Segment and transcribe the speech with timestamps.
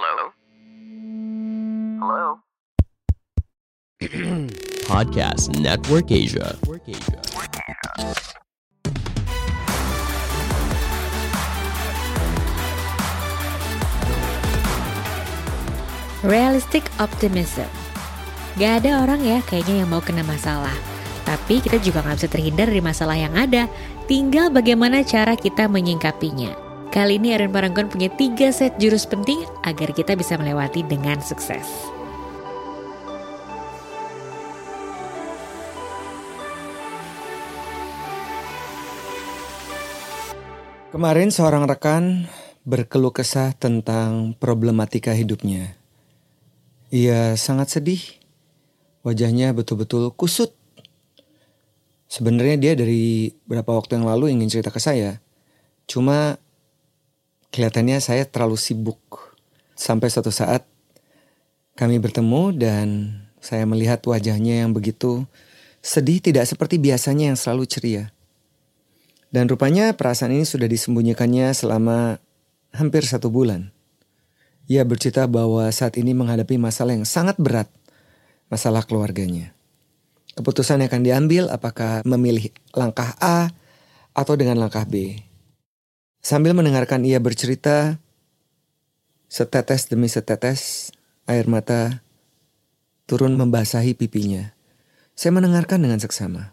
[0.00, 0.32] Hello?
[2.00, 2.40] Hello?
[4.88, 6.56] Podcast Network Asia.
[16.24, 17.68] Realistic optimism.
[18.56, 20.72] Gak ada orang ya kayaknya yang mau kena masalah.
[21.28, 23.68] Tapi kita juga gak bisa terhindar dari masalah yang ada.
[24.08, 26.69] Tinggal bagaimana cara kita menyingkapinya.
[26.90, 31.62] Kali ini Aaron Paranggon punya tiga set jurus penting agar kita bisa melewati dengan sukses.
[40.90, 42.26] Kemarin seorang rekan
[42.66, 45.78] berkeluh kesah tentang problematika hidupnya.
[46.90, 48.02] Ia sangat sedih.
[49.06, 50.58] Wajahnya betul-betul kusut.
[52.10, 55.22] Sebenarnya dia dari beberapa waktu yang lalu ingin cerita ke saya.
[55.86, 56.34] Cuma
[57.50, 59.34] kelihatannya saya terlalu sibuk.
[59.74, 60.66] Sampai suatu saat
[61.78, 62.86] kami bertemu dan
[63.40, 65.24] saya melihat wajahnya yang begitu
[65.80, 68.04] sedih tidak seperti biasanya yang selalu ceria.
[69.30, 72.18] Dan rupanya perasaan ini sudah disembunyikannya selama
[72.74, 73.70] hampir satu bulan.
[74.70, 77.66] Ia bercerita bahwa saat ini menghadapi masalah yang sangat berat,
[78.50, 79.54] masalah keluarganya.
[80.34, 83.50] Keputusan yang akan diambil apakah memilih langkah A
[84.14, 85.29] atau dengan langkah B.
[86.20, 87.96] Sambil mendengarkan ia bercerita,
[89.32, 90.92] setetes demi setetes
[91.24, 92.04] air mata
[93.08, 94.52] turun membasahi pipinya.
[95.16, 96.52] Saya mendengarkan dengan seksama.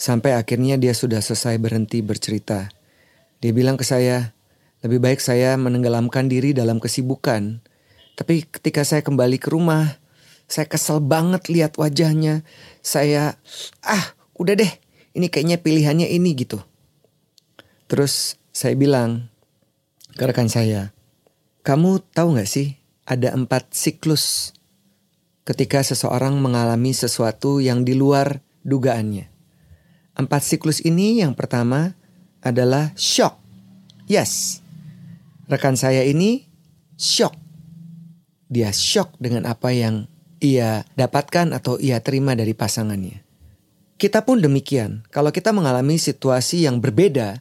[0.00, 2.72] Sampai akhirnya dia sudah selesai berhenti bercerita.
[3.44, 4.32] Dia bilang ke saya,
[4.82, 7.60] lebih baik saya menenggelamkan diri dalam kesibukan.
[8.18, 10.00] Tapi ketika saya kembali ke rumah,
[10.50, 12.42] saya kesel banget lihat wajahnya.
[12.80, 13.36] Saya,
[13.84, 14.72] ah udah deh,
[15.12, 16.58] ini kayaknya pilihannya ini gitu.
[17.86, 19.32] Terus saya bilang
[20.12, 20.92] ke rekan saya,
[21.64, 22.76] kamu tahu gak sih
[23.08, 24.52] ada empat siklus
[25.42, 29.26] ketika seseorang mengalami sesuatu yang di luar dugaannya.
[30.14, 31.96] Empat siklus ini yang pertama
[32.44, 33.40] adalah shock.
[34.04, 34.60] Yes,
[35.48, 36.44] rekan saya ini
[37.00, 37.34] shock.
[38.52, 40.04] Dia shock dengan apa yang
[40.42, 43.24] ia dapatkan atau ia terima dari pasangannya.
[43.96, 45.06] Kita pun demikian.
[45.08, 47.40] Kalau kita mengalami situasi yang berbeda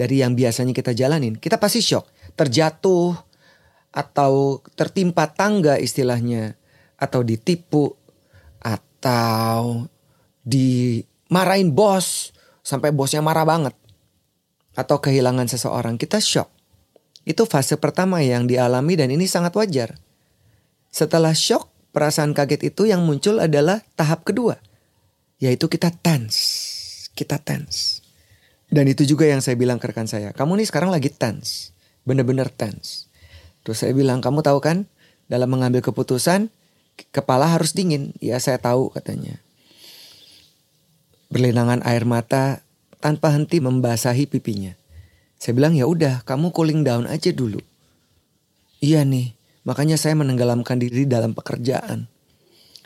[0.00, 2.08] dari yang biasanya kita jalanin, kita pasti shock.
[2.32, 3.12] Terjatuh
[3.92, 6.56] atau tertimpa tangga istilahnya.
[6.96, 7.92] Atau ditipu.
[8.64, 9.84] Atau
[10.40, 12.32] di marahin bos
[12.64, 13.76] sampai bosnya marah banget
[14.80, 16.48] atau kehilangan seseorang, kita shock.
[17.28, 20.00] Itu fase pertama yang dialami dan ini sangat wajar.
[20.88, 24.56] Setelah shock, perasaan kaget itu yang muncul adalah tahap kedua,
[25.36, 27.12] yaitu kita tense.
[27.12, 28.00] Kita tense.
[28.70, 31.74] Dan itu juga yang saya bilang ke rekan saya, kamu nih sekarang lagi tense,
[32.06, 33.10] bener-bener tense.
[33.66, 34.86] Terus saya bilang, kamu tahu kan,
[35.26, 36.48] dalam mengambil keputusan,
[37.10, 38.14] kepala harus dingin.
[38.22, 39.42] Ya saya tahu katanya.
[41.30, 42.62] Berlinangan air mata
[42.98, 44.74] tanpa henti membasahi pipinya.
[45.40, 47.60] Saya bilang ya udah, kamu cooling down aja dulu.
[48.80, 49.36] Iya nih,
[49.68, 52.08] makanya saya menenggelamkan diri dalam pekerjaan.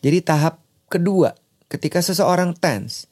[0.00, 1.34] Jadi tahap kedua,
[1.66, 3.09] ketika seseorang tense,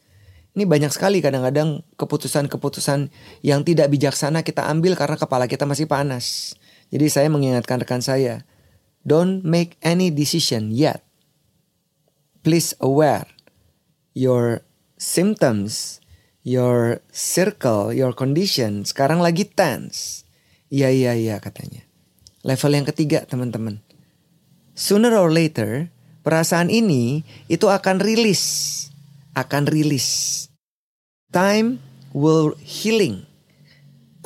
[0.58, 3.14] ini banyak sekali kadang-kadang keputusan-keputusan
[3.46, 6.58] yang tidak bijaksana kita ambil karena kepala kita masih panas.
[6.90, 8.42] Jadi saya mengingatkan rekan saya,
[9.06, 11.06] don't make any decision yet.
[12.42, 13.30] Please aware
[14.18, 14.66] your
[14.98, 16.02] symptoms,
[16.42, 20.26] your circle, your condition sekarang lagi tense.
[20.74, 21.86] Iya iya iya katanya.
[22.42, 23.78] Level yang ketiga teman-teman.
[24.74, 25.94] Sooner or later,
[26.26, 28.74] perasaan ini itu akan rilis.
[29.38, 30.50] Akan rilis.
[31.30, 31.78] Time
[32.10, 33.22] will healing.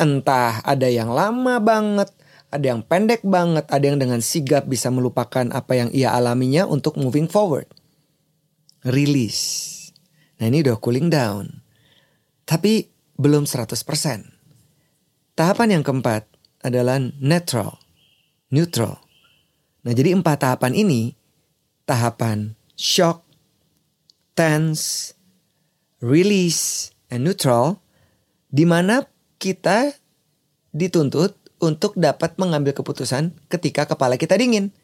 [0.00, 2.08] Entah ada yang lama banget,
[2.48, 6.96] ada yang pendek banget, ada yang dengan sigap bisa melupakan apa yang ia alaminya untuk
[6.96, 7.68] moving forward.
[8.88, 9.68] Release.
[10.40, 11.60] Nah ini udah cooling down.
[12.48, 12.88] Tapi
[13.20, 15.36] belum 100%.
[15.36, 16.24] Tahapan yang keempat
[16.64, 17.76] adalah neutral.
[18.48, 18.96] Neutral.
[19.84, 21.12] Nah jadi empat tahapan ini,
[21.84, 23.28] tahapan shock,
[24.32, 25.14] tense,
[26.00, 27.80] release, and neutral,
[28.48, 29.04] di mana
[29.36, 29.92] kita
[30.72, 34.74] dituntut untuk dapat mengambil keputusan ketika kepala kita dingin.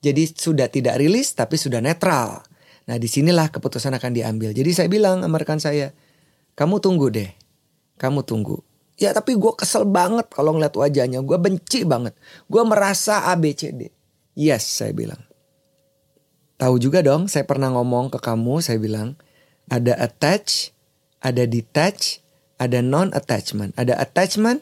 [0.00, 2.40] Jadi sudah tidak rilis tapi sudah netral.
[2.88, 4.56] Nah di sinilah keputusan akan diambil.
[4.56, 5.92] Jadi saya bilang sama rekan saya,
[6.56, 7.30] kamu tunggu deh,
[8.00, 8.62] kamu tunggu.
[9.00, 12.16] Ya tapi gue kesel banget kalau ngeliat wajahnya, gue benci banget.
[12.48, 13.88] Gue merasa ABCD.
[14.36, 15.29] Yes, saya bilang.
[16.60, 19.16] Tahu juga dong, saya pernah ngomong ke kamu, saya bilang,
[19.72, 20.76] ada attach,
[21.24, 22.20] ada detach,
[22.60, 23.72] ada non-attachment.
[23.80, 24.60] Ada attachment,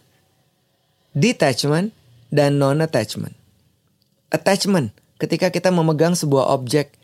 [1.18, 1.90] detachment,
[2.30, 3.34] dan non-attachment.
[4.28, 4.92] attachment.
[5.18, 6.94] Ketika kita memegang sebuah objek,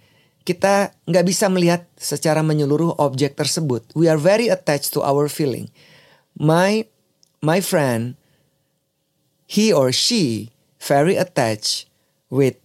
[0.44, 3.80] kita nggak bisa melihat secara menyeluruh objek tersebut.
[3.96, 5.72] We are very attached to our feeling.
[6.36, 6.84] My
[7.40, 8.20] my friend,
[9.48, 10.52] he or she
[10.84, 11.88] very attached
[12.28, 12.60] with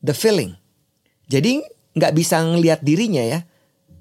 [0.00, 0.61] the feeling.
[1.32, 1.64] Jadi
[1.96, 3.40] nggak bisa ngelihat dirinya ya,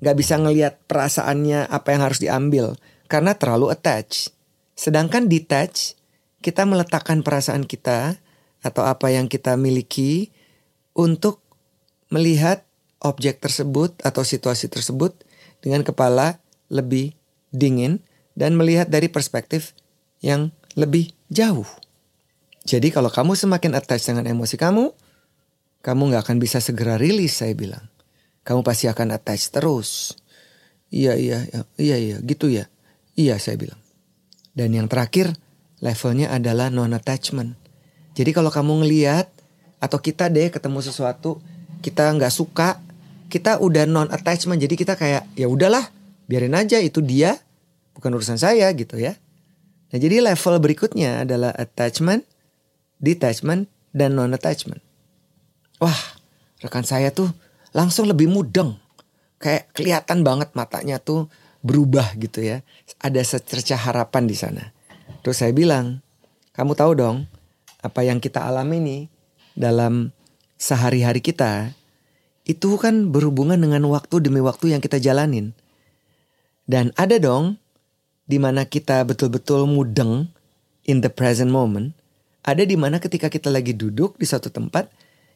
[0.03, 2.75] nggak bisa ngelihat perasaannya apa yang harus diambil
[3.07, 4.35] karena terlalu attached.
[4.75, 5.95] Sedangkan detach,
[6.43, 8.19] kita meletakkan perasaan kita
[8.59, 10.27] atau apa yang kita miliki
[10.91, 11.39] untuk
[12.11, 12.67] melihat
[12.99, 15.15] objek tersebut atau situasi tersebut
[15.63, 17.15] dengan kepala lebih
[17.55, 18.03] dingin
[18.35, 19.71] dan melihat dari perspektif
[20.19, 21.67] yang lebih jauh.
[22.67, 24.93] Jadi kalau kamu semakin attach dengan emosi kamu,
[25.81, 27.85] kamu nggak akan bisa segera rilis saya bilang.
[28.41, 30.17] Kamu pasti akan attach terus.
[30.89, 32.69] Iya iya iya iya iya gitu ya.
[33.17, 33.81] Iya saya bilang.
[34.53, 35.33] Dan yang terakhir
[35.81, 37.57] levelnya adalah non attachment.
[38.17, 39.29] Jadi kalau kamu ngeliat
[39.81, 41.41] atau kita deh ketemu sesuatu
[41.81, 42.77] kita nggak suka
[43.33, 45.89] kita udah non attachment jadi kita kayak ya udahlah
[46.29, 47.41] biarin aja itu dia
[47.97, 49.17] bukan urusan saya gitu ya
[49.89, 52.21] nah jadi level berikutnya adalah attachment
[53.01, 54.85] detachment dan non attachment
[55.81, 55.99] wah
[56.61, 57.33] rekan saya tuh
[57.73, 58.77] langsung lebih mudeng
[59.41, 61.25] kayak kelihatan banget matanya tuh
[61.65, 62.61] berubah gitu ya
[63.01, 64.69] ada secercah harapan di sana
[65.25, 65.99] terus saya bilang
[66.53, 67.25] kamu tahu dong
[67.81, 69.01] apa yang kita alami nih
[69.57, 70.13] dalam
[70.61, 71.73] sehari-hari kita
[72.45, 75.53] itu kan berhubungan dengan waktu demi waktu yang kita jalanin.
[76.65, 77.57] Dan ada dong
[78.25, 80.29] di mana kita betul-betul mudeng
[80.85, 81.93] in the present moment.
[82.41, 84.89] Ada di mana ketika kita lagi duduk di satu tempat,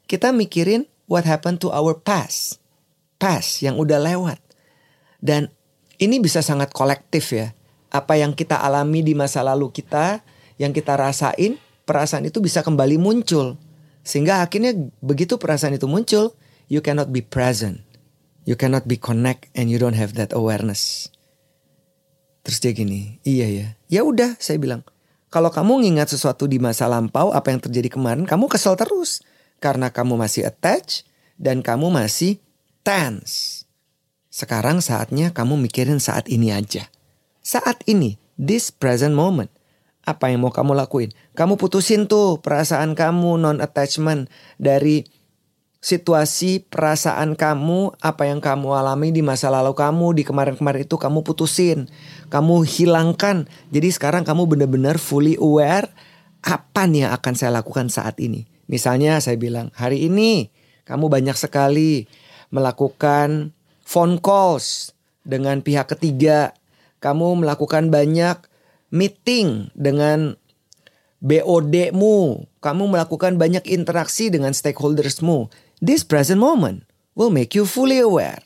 [0.06, 2.62] kita mikirin what happened to our past.
[3.18, 4.42] Past yang udah lewat.
[5.22, 5.50] Dan
[5.98, 7.54] ini bisa sangat kolektif ya.
[7.90, 10.22] Apa yang kita alami di masa lalu kita,
[10.60, 11.58] yang kita rasain,
[11.88, 13.56] perasaan itu bisa kembali muncul.
[14.06, 16.36] Sehingga akhirnya begitu perasaan itu muncul,
[16.68, 17.82] you cannot be present.
[18.46, 21.10] You cannot be connect and you don't have that awareness.
[22.46, 23.68] Terus dia gini, iya ya.
[23.90, 24.86] Ya udah, saya bilang.
[25.34, 29.26] Kalau kamu ngingat sesuatu di masa lampau, apa yang terjadi kemarin, kamu kesel terus.
[29.66, 31.02] Karena kamu masih attach
[31.42, 32.38] dan kamu masih
[32.86, 33.66] tense.
[34.30, 36.86] Sekarang saatnya kamu mikirin saat ini aja.
[37.42, 39.50] Saat ini, this present moment.
[40.06, 41.10] Apa yang mau kamu lakuin?
[41.34, 44.30] Kamu putusin tuh perasaan kamu non-attachment
[44.62, 45.02] dari
[45.82, 51.26] situasi perasaan kamu, apa yang kamu alami di masa lalu kamu, di kemarin-kemarin itu kamu
[51.26, 51.90] putusin.
[52.30, 53.50] Kamu hilangkan.
[53.74, 55.90] Jadi sekarang kamu benar-benar fully aware
[56.46, 58.46] apa nih yang akan saya lakukan saat ini.
[58.66, 60.50] Misalnya saya bilang, hari ini
[60.86, 62.10] kamu banyak sekali
[62.50, 63.54] melakukan
[63.86, 66.54] phone calls dengan pihak ketiga.
[67.02, 68.42] Kamu melakukan banyak
[68.90, 70.34] meeting dengan
[71.22, 72.50] BOD-mu.
[72.62, 75.50] Kamu melakukan banyak interaksi dengan stakeholders-mu
[75.84, 76.88] This present moment
[77.20, 78.40] will make you fully aware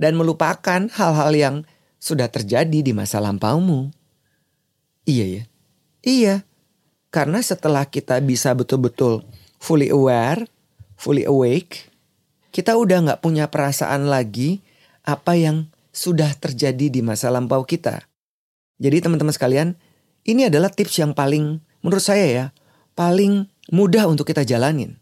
[0.00, 1.56] dan melupakan hal-hal yang
[2.00, 3.92] sudah terjadi di masa lampaumu.
[5.04, 5.42] Iya ya.
[6.04, 6.34] Iya.
[7.12, 9.22] Karena setelah kita bisa betul-betul
[9.64, 10.44] fully aware,
[11.00, 11.88] fully awake,
[12.52, 14.60] kita udah nggak punya perasaan lagi
[15.08, 18.04] apa yang sudah terjadi di masa lampau kita.
[18.76, 19.68] Jadi teman-teman sekalian,
[20.28, 22.46] ini adalah tips yang paling menurut saya ya,
[22.92, 25.00] paling mudah untuk kita jalanin.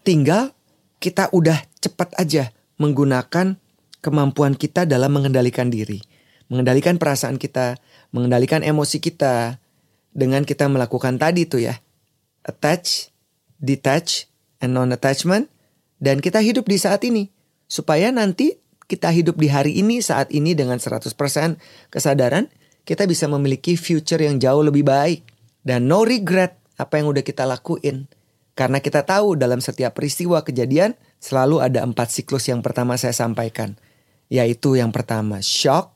[0.00, 0.56] Tinggal
[0.96, 2.48] kita udah cepat aja
[2.80, 3.60] menggunakan
[4.00, 6.00] kemampuan kita dalam mengendalikan diri,
[6.48, 7.76] mengendalikan perasaan kita,
[8.14, 9.60] mengendalikan emosi kita
[10.14, 11.76] dengan kita melakukan tadi tuh ya.
[12.46, 13.12] Attach,
[13.58, 15.46] detach, and non-attachment
[16.02, 17.30] dan kita hidup di saat ini
[17.70, 21.14] supaya nanti kita hidup di hari ini saat ini dengan 100%
[21.92, 22.48] kesadaran
[22.88, 25.22] kita bisa memiliki future yang jauh lebih baik
[25.62, 28.08] dan no regret apa yang udah kita lakuin
[28.58, 33.78] karena kita tahu dalam setiap peristiwa kejadian selalu ada empat siklus yang pertama saya sampaikan.
[34.26, 35.94] Yaitu yang pertama shock,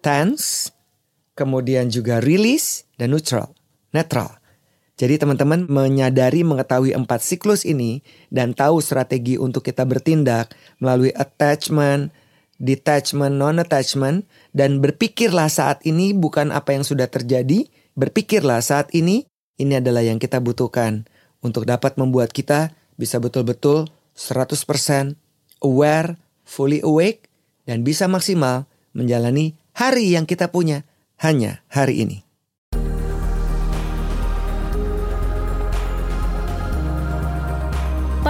[0.00, 0.72] tense,
[1.36, 3.52] kemudian juga release, dan neutral.
[3.92, 4.40] Netral.
[5.00, 12.12] Jadi teman-teman menyadari mengetahui empat siklus ini dan tahu strategi untuk kita bertindak melalui attachment,
[12.60, 19.24] detachment, non-attachment dan berpikirlah saat ini bukan apa yang sudah terjadi, berpikirlah saat ini
[19.56, 21.08] ini adalah yang kita butuhkan
[21.42, 22.70] untuk dapat membuat kita
[23.00, 25.16] bisa betul-betul 100%
[25.64, 27.26] aware, fully awake,
[27.64, 30.84] dan bisa maksimal menjalani hari yang kita punya
[31.18, 32.22] hanya hari ini.